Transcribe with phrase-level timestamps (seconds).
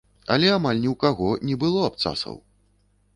[0.35, 2.35] Але амаль ні ў каго не было абцасаў!